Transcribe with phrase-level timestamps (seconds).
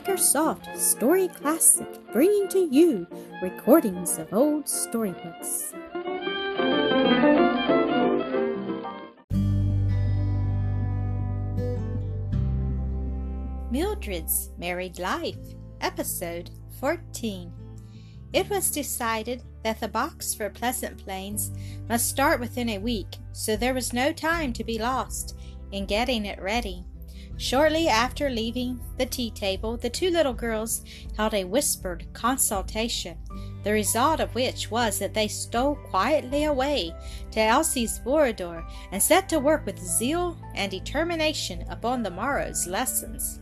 [0.00, 3.06] Makersoft Story Classic, bringing to you
[3.42, 5.74] recordings of old storybooks.
[13.70, 15.36] Mildred's Married Life,
[15.82, 17.52] Episode 14.
[18.32, 21.50] It was decided that the box for Pleasant Plains
[21.90, 25.36] must start within a week, so there was no time to be lost
[25.72, 26.86] in getting it ready.
[27.40, 30.84] Shortly after leaving the tea table, the two little girls
[31.16, 33.16] held a whispered consultation,
[33.64, 36.94] the result of which was that they stole quietly away
[37.30, 43.40] to Elsie's boudoir and set to work with zeal and determination upon the morrow's lessons.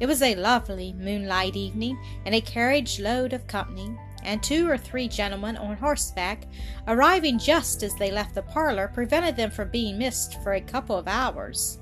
[0.00, 4.78] It was a lovely moonlight evening, and a carriage load of company and two or
[4.78, 6.46] three gentlemen on horseback,
[6.88, 10.96] arriving just as they left the parlor, prevented them from being missed for a couple
[10.96, 11.78] of hours.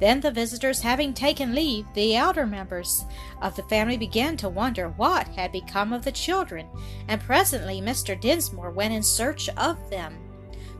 [0.00, 3.04] Then the visitors having taken leave, the elder members
[3.40, 6.66] of the family began to wonder what had become of the children,
[7.08, 8.20] and presently Mr.
[8.20, 10.18] Dinsmore went in search of them.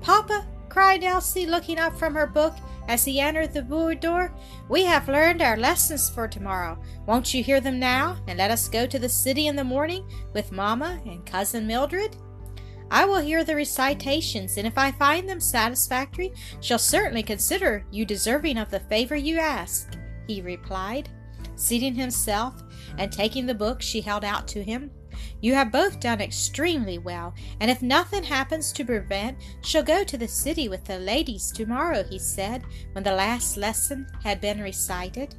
[0.00, 2.54] Papa, cried Elsie, looking up from her book
[2.88, 4.32] as he entered the boudoir.
[4.68, 6.78] We have learned our lessons for tomorrow.
[7.06, 10.08] Won't you hear them now, and let us go to the city in the morning
[10.34, 12.16] with Mamma and Cousin Mildred?
[12.90, 18.04] I will hear the recitations, and if I find them satisfactory, shall certainly consider you
[18.04, 19.94] deserving of the favor you ask,
[20.26, 21.10] he replied,
[21.54, 22.62] seating himself
[22.96, 24.90] and taking the book she held out to him.
[25.40, 30.16] You have both done extremely well, and if nothing happens to prevent, shall go to
[30.16, 35.34] the city with the ladies tomorrow, he said, when the last lesson had been recited.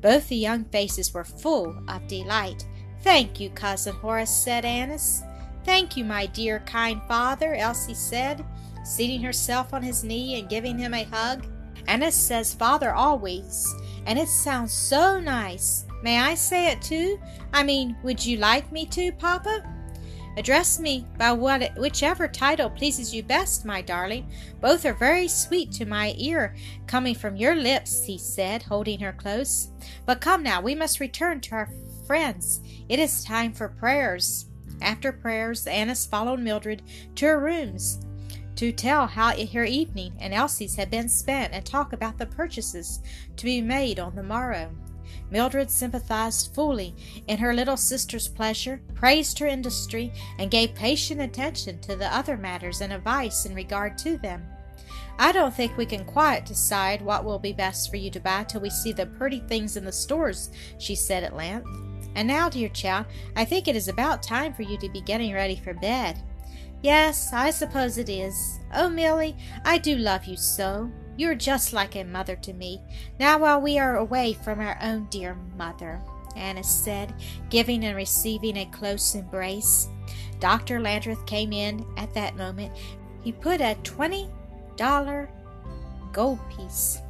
[0.00, 2.66] Both the young faces were full of delight.
[3.00, 5.22] Thank you, Cousin Horace, said Annis.
[5.64, 8.44] Thank you, my dear, kind father, Elsie said,
[8.84, 11.46] seating herself on his knee and giving him a hug.
[11.86, 13.74] Annis says father always,
[14.06, 15.86] and it sounds so nice.
[16.02, 17.18] May I say it too?
[17.52, 19.62] I mean, would you like me to, Papa?
[20.36, 24.30] Address me by what, whichever title pleases you best, my darling.
[24.60, 29.12] Both are very sweet to my ear, coming from your lips, he said, holding her
[29.12, 29.70] close.
[30.04, 31.70] But come now, we must return to our
[32.06, 32.60] friends.
[32.88, 34.46] It is time for prayers.
[34.80, 36.82] After prayers, Annis followed Mildred
[37.16, 38.00] to her rooms
[38.56, 43.00] to tell how her evening and Elsie's had been spent and talk about the purchases
[43.36, 44.70] to be made on the morrow.
[45.30, 46.94] Mildred sympathized fully
[47.26, 52.36] in her little sister's pleasure, praised her industry, and gave patient attention to the other
[52.36, 54.46] matters and advice in regard to them.
[55.18, 58.44] I don't think we can quite decide what will be best for you to buy
[58.44, 61.68] till we see the pretty things in the stores, she said at length.
[62.14, 65.32] And now, dear child, I think it is about time for you to be getting
[65.34, 66.22] ready for bed.
[66.82, 68.60] Yes, I suppose it is.
[68.74, 70.90] Oh, Milly, I do love you so.
[71.16, 72.80] You're just like a mother to me.
[73.18, 76.00] Now, while we are away from our own dear mother,
[76.36, 77.14] Annis said,
[77.50, 79.88] giving and receiving a close embrace.
[80.40, 80.80] Dr.
[80.80, 82.72] Landreth came in at that moment.
[83.22, 84.28] He put a twenty
[84.76, 85.30] dollar
[86.12, 87.00] gold piece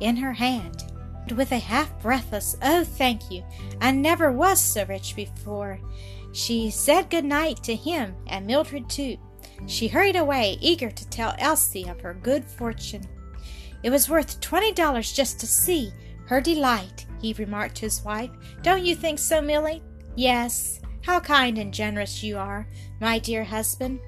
[0.00, 0.84] in her hand
[1.32, 3.44] with a half breathless, Oh, thank you.
[3.80, 5.80] I never was so rich before.
[6.32, 9.16] She said good night to him and Mildred, too.
[9.66, 13.02] She hurried away, eager to tell Elsie of her good fortune.
[13.82, 15.92] It was worth twenty dollars just to see
[16.26, 18.30] her delight, he remarked to his wife.
[18.62, 19.82] Don't you think so, Milly?
[20.14, 20.80] Yes.
[21.08, 22.68] How kind and generous you are,
[23.00, 23.98] my dear husband.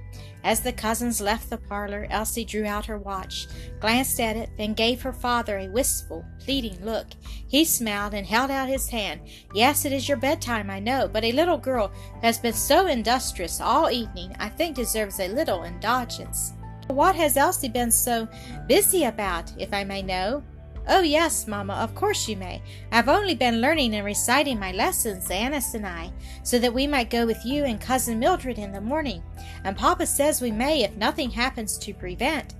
[0.44, 3.46] As the cousins left the parlor, Elsie drew out her watch,
[3.80, 7.06] glanced at it, then gave her father a wistful, pleading look.
[7.48, 9.22] He smiled and held out his hand.
[9.54, 12.86] Yes, it is your bedtime, I know, but a little girl who has been so
[12.86, 16.52] industrious all evening, I think deserves a little indulgence.
[16.88, 18.28] What has Elsie been so
[18.68, 20.42] busy about, if I may know?
[20.88, 22.62] Oh, yes, Mamma, of course you may.
[22.90, 27.10] I've only been learning and reciting my lessons, Annis and I, so that we might
[27.10, 29.22] go with you and Cousin Mildred in the morning,
[29.64, 32.54] and Papa says we may if nothing happens to prevent.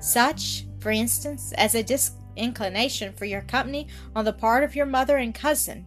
[0.00, 5.18] Such, for instance, as a disinclination for your company on the part of your mother
[5.18, 5.86] and cousin.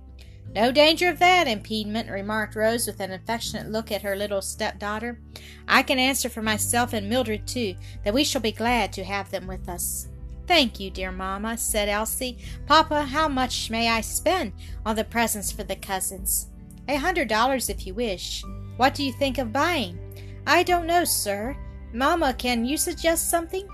[0.56, 5.20] No danger of that impediment, remarked Rose with an affectionate look at her little stepdaughter.
[5.68, 9.32] I can answer for myself and Mildred, too, that we shall be glad to have
[9.32, 10.08] them with us.
[10.46, 12.38] Thank you, dear mamma, said Elsie.
[12.66, 14.54] Papa, how much may I spend
[14.86, 16.48] on the presents for the cousins?
[16.90, 18.44] A hundred dollars if you wish.
[18.76, 19.98] What do you think of buying?
[20.46, 21.56] I don't know, sir.
[21.94, 23.68] Mamma, can you suggest something?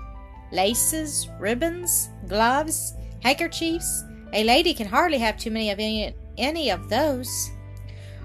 [0.52, 4.04] Laces, ribbons, gloves, handkerchiefs.
[4.32, 7.50] A lady can hardly have too many of any, any of those.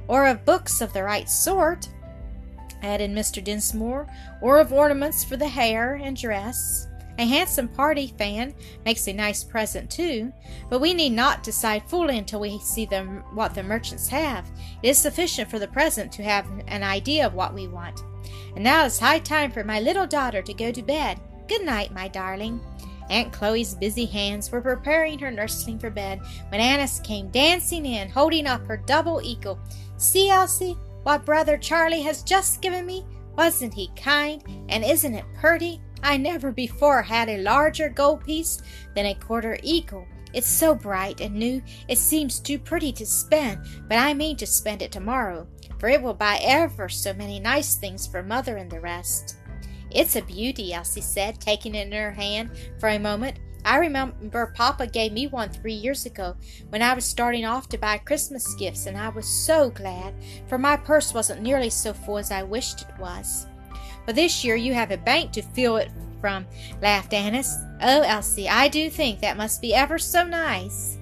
[0.07, 1.89] Or of books of the right sort,
[2.83, 3.44] added Mr.
[3.44, 4.07] Dinsmore,
[4.42, 6.88] or of ornaments for the hair and dress.
[7.17, 8.53] A handsome party fan
[8.83, 10.33] makes a nice present too,
[10.69, 13.03] but we need not decide fully until we see the,
[13.33, 14.45] what the merchants have.
[14.83, 18.03] It is sufficient for the present to have an idea of what we want.
[18.56, 21.19] And now it's high time for my little daughter to go to bed.
[21.47, 22.59] Good night, my darling.
[23.09, 26.19] Aunt Chloe's busy hands were preparing her nursling for bed
[26.50, 29.59] when Annis came dancing in, holding up her double eagle.
[29.97, 33.06] See, Elsie, what brother Charlie has just given me?
[33.38, 34.44] Wasn't he kind?
[34.69, 35.81] And isn't it pretty?
[36.06, 38.62] I never before had a larger gold piece
[38.94, 40.06] than a quarter eagle.
[40.34, 44.46] It's so bright and new, it seems too pretty to spend, but I mean to
[44.46, 45.48] spend it tomorrow,
[45.80, 49.38] for it will buy ever so many nice things for mother and the rest.
[49.90, 53.40] It's a beauty, Elsie said, taking it in her hand for a moment.
[53.66, 56.36] I remember Papa gave me one three years ago
[56.69, 60.13] when I was starting off to buy Christmas gifts, and I was so glad,
[60.48, 63.48] for my purse wasn't nearly so full as I wished it was.
[64.06, 65.92] But this year you have a bank to fill it
[66.22, 66.46] from,
[66.81, 67.56] laughed Annis.
[67.81, 70.98] Oh, Elsie, I do think that must be ever so nice.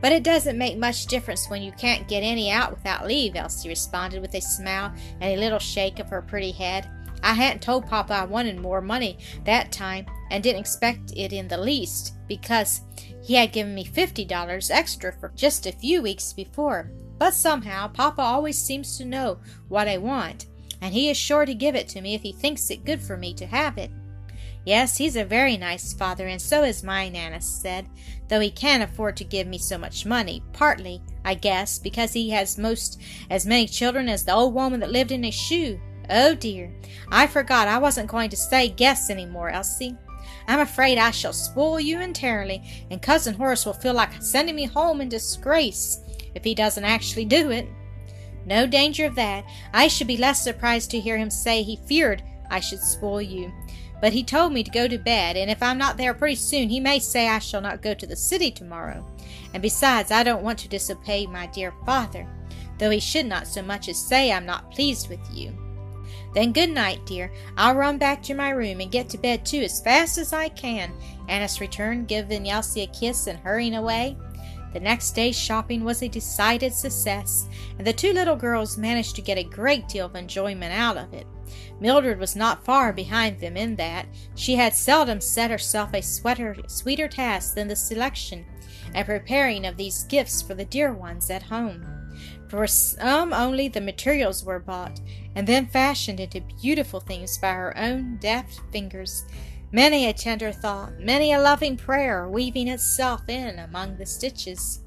[0.00, 3.68] But it doesn't make much difference when you can't get any out without leave, Elsie
[3.68, 6.88] responded with a smile and a little shake of her pretty head.
[7.22, 11.46] I hadn't told Papa I wanted more money that time and didn't expect it in
[11.46, 12.80] the least because
[13.22, 16.90] he had given me fifty dollars extra for just a few weeks before.
[17.18, 20.46] But somehow Papa always seems to know what I want,
[20.82, 23.16] and he is sure to give it to me if he thinks it good for
[23.16, 23.90] me to have it.
[24.64, 27.86] Yes, he's a very nice father, and so is mine, Annis said,
[28.28, 32.30] though he can't afford to give me so much money, partly, I guess, because he
[32.30, 33.00] has most
[33.30, 35.80] as many children as the old woman that lived in a shoe.
[36.10, 36.72] Oh dear,
[37.10, 39.96] I forgot I wasn't going to say guess any more, Elsie.
[40.46, 44.64] I'm afraid I shall spoil you entirely, and Cousin Horace will feel like sending me
[44.64, 46.00] home in disgrace
[46.34, 47.68] if he doesn't actually do it.
[48.46, 49.44] No danger of that.
[49.72, 53.52] I should be less surprised to hear him say he feared I should spoil you.
[54.00, 56.68] But he told me to go to bed, and if I'm not there pretty soon,
[56.68, 59.06] he may say I shall not go to the city tomorrow.
[59.54, 62.26] And besides, I don't want to disobey my dear father,
[62.78, 65.56] though he should not so much as say I'm not pleased with you.
[66.34, 67.32] Then good night, dear.
[67.56, 70.48] I'll run back to my room and get to bed too as fast as I
[70.48, 70.92] can.
[71.28, 74.16] Annis returned, giving Elsie a kiss and hurrying away.
[74.72, 77.48] The next day's shopping was a decided success,
[77.78, 81.12] and the two little girls managed to get a great deal of enjoyment out of
[81.12, 81.26] it.
[81.80, 86.56] Mildred was not far behind them in that she had seldom set herself a sweater,
[86.68, 88.46] sweeter task than the selection
[88.94, 91.84] and preparing of these gifts for the dear ones at home.
[92.48, 95.00] For some only the materials were bought,
[95.34, 99.24] and then fashioned into beautiful things by her own deft fingers.
[99.74, 104.80] Many a tender thought, many a loving prayer weaving itself in among the stitches.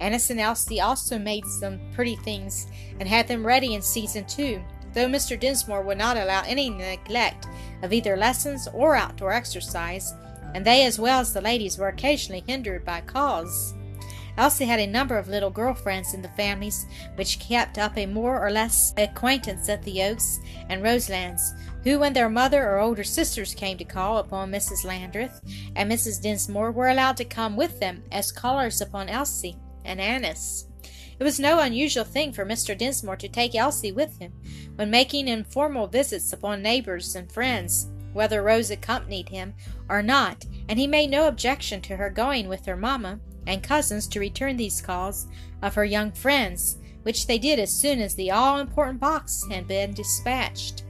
[0.00, 2.66] Annis Elsie also made some pretty things
[2.98, 4.62] and had them ready in season two,
[4.94, 5.38] though Mr.
[5.38, 7.46] Dinsmore would not allow any neglect
[7.82, 10.14] of either lessons or outdoor exercise,
[10.54, 13.74] and they as well as the ladies were occasionally hindered by calls.
[14.38, 16.86] Elsie had a number of little girl friends in the families,
[17.16, 20.40] which kept up a more or less acquaintance at the Oaks
[20.70, 24.84] and Roselands, who, when their mother or older sisters came to call upon Mrs.
[24.84, 25.40] Landreth
[25.76, 26.20] and Mrs.
[26.22, 30.66] Dinsmore, were allowed to come with them as callers upon Elsie and Annis.
[31.18, 32.76] It was no unusual thing for Mr.
[32.76, 34.32] Dinsmore to take Elsie with him
[34.76, 39.54] when making informal visits upon neighbors and friends, whether Rose accompanied him
[39.88, 44.06] or not, and he made no objection to her going with her mamma and cousins
[44.08, 45.26] to return these calls
[45.62, 49.66] of her young friends, which they did as soon as the all important box had
[49.66, 50.84] been dispatched.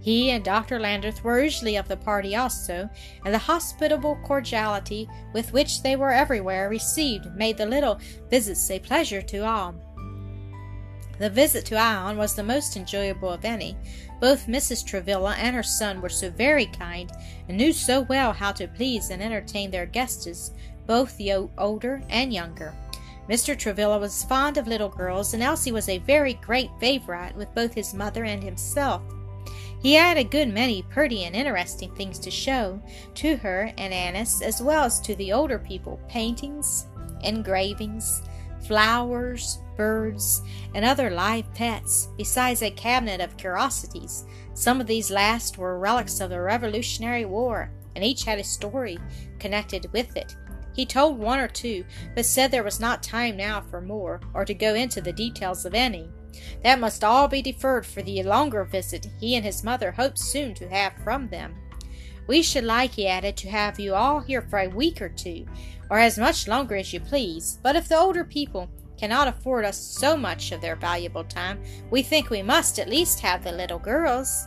[0.00, 0.78] He and Dr.
[0.78, 2.88] Landreth were usually of the party also,
[3.24, 7.98] and the hospitable cordiality with which they were everywhere received made the little
[8.30, 9.74] visits a pleasure to all.
[11.18, 13.76] The visit to Ion was the most enjoyable of any.
[14.20, 14.86] Both Mrs.
[14.86, 17.10] Travilla and her son were so very kind,
[17.48, 20.52] and knew so well how to please and entertain their guests
[20.86, 22.74] both the older and younger.
[23.28, 23.58] Mr.
[23.58, 27.74] Travilla was fond of little girls, and Elsie was a very great favorite with both
[27.74, 29.02] his mother and himself.
[29.82, 32.80] He had a good many pretty and interesting things to show
[33.14, 36.86] to her and Annis, as well as to the older people paintings,
[37.22, 38.22] engravings,
[38.66, 40.42] flowers, birds,
[40.74, 44.24] and other live pets, besides a cabinet of curiosities.
[44.54, 48.98] Some of these last were relics of the Revolutionary War, and each had a story
[49.38, 50.34] connected with it.
[50.76, 54.44] He told one or two, but said there was not time now for more, or
[54.44, 56.10] to go into the details of any.
[56.62, 60.52] That must all be deferred for the longer visit he and his mother hoped soon
[60.54, 61.56] to have from them.
[62.28, 65.46] We should like, he added, to have you all here for a week or two,
[65.88, 68.68] or as much longer as you please, but if the older people
[68.98, 73.20] cannot afford us so much of their valuable time, we think we must at least
[73.20, 74.46] have the little girls.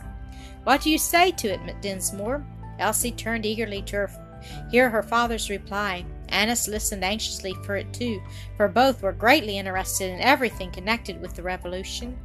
[0.62, 2.46] What do you say to it, Dinsmore?
[2.78, 4.10] Elsie turned eagerly to her,
[4.70, 6.04] hear her father's reply.
[6.30, 8.22] Annis listened anxiously for it too,
[8.56, 12.18] for both were greatly interested in everything connected with the revolution,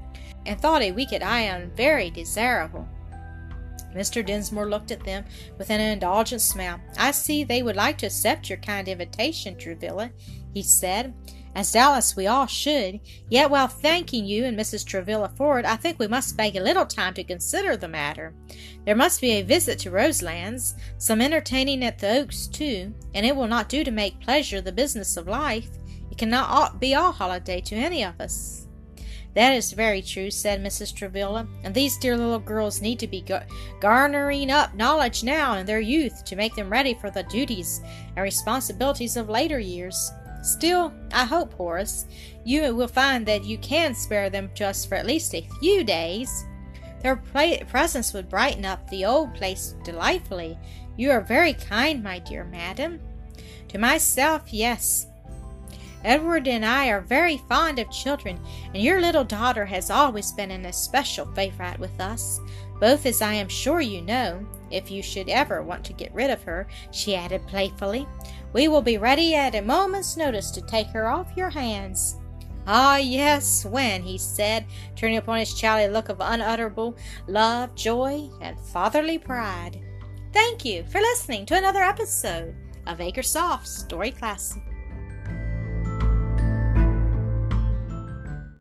[0.45, 2.88] and thought a week at Ion very desirable.
[3.93, 4.25] Mr.
[4.25, 5.24] Dinsmore looked at them
[5.57, 6.79] with an indulgent smile.
[6.97, 10.12] I see they would like to accept your kind invitation, Travilla,
[10.53, 11.13] he said,
[11.55, 13.00] as doubtless we all should.
[13.29, 14.85] Yet while thanking you and Mrs.
[14.85, 18.35] Travilla for it, I think we must beg a little time to consider the matter.
[18.85, 23.35] There must be a visit to Roselands, some entertaining at the Oaks too, and it
[23.35, 25.69] will not do to make pleasure the business of life.
[26.12, 28.67] It cannot be all holiday to any of us.
[29.33, 30.95] That is very true, said Mrs.
[30.95, 33.25] Travilla, and these dear little girls need to be
[33.81, 37.81] garnering up knowledge now in their youth to make them ready for the duties
[38.15, 40.09] and responsibilities of later years.
[40.46, 42.06] Still, I hope, Horace,
[42.44, 46.46] you will find that you can spare them just for at least a few days.
[47.02, 50.58] Their presence would brighten up the old place delightfully.
[50.98, 53.00] You are very kind, my dear madam.
[53.70, 55.08] To myself, yes,
[56.04, 60.52] Edward and I are very fond of children, and your little daughter has always been
[60.52, 62.40] an especial favorite with us,
[62.80, 64.46] both as I am sure you know.
[64.75, 68.05] If you should ever want to get rid of her, she added playfully,
[68.51, 72.17] we will be ready at a moment's notice to take her off your hands.
[72.67, 74.65] Ah, yes, when, he said,
[74.98, 79.79] turning upon his child a look of unutterable love, joy, and fatherly pride.
[80.34, 82.53] Thank you for listening to another episode
[82.86, 84.62] of Acresoft Story Classic.